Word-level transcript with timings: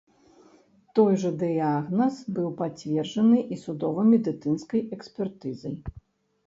Той 0.99 1.13
жа 1.23 1.31
дыягназ 1.43 2.15
быў 2.39 2.49
пацверджаны 2.63 3.39
і 3.43 3.55
судова-медыцынскай 3.67 4.81
экспертызай. 4.99 5.75